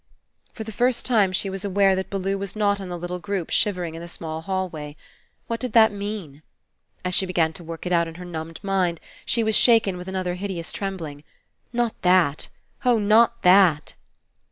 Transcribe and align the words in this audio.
For 0.51 0.63
the 0.63 0.71
first 0.71 1.05
time 1.05 1.31
she 1.31 1.47
was 1.47 1.63
aware 1.63 1.95
that 1.95 2.09
215 2.09 2.39
PASSING 2.39 2.39
Bellew 2.39 2.39
was 2.39 2.55
not 2.55 2.83
in 2.83 2.89
the 2.89 2.97
little 2.97 3.19
group 3.19 3.51
shivering 3.51 3.93
In 3.93 4.01
the 4.01 4.07
small 4.09 4.41
hallway. 4.41 4.95
What 5.45 5.59
did 5.59 5.73
that 5.73 5.91
mean? 5.91 6.41
As 7.05 7.13
she 7.13 7.27
began 7.27 7.53
to 7.53 7.63
work 7.63 7.85
it 7.85 7.91
out 7.91 8.07
in 8.07 8.15
her 8.15 8.25
numbed 8.25 8.59
mind, 8.63 8.99
she 9.27 9.43
was 9.43 9.55
shaken 9.55 9.97
with 9.97 10.07
another 10.07 10.33
hideous 10.33 10.71
trembling. 10.71 11.23
Not 11.71 11.93
that! 12.01 12.47
Oh, 12.83 12.97
not 12.97 13.43
that! 13.43 13.93